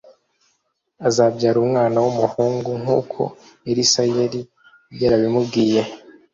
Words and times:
azabyara 1.07 1.57
umwana 1.65 1.97
w’umuhungu 2.03 2.69
nkuko 2.81 3.21
elisa 3.69 4.01
yari 4.17 4.39
yarabimubwiye 5.01 5.81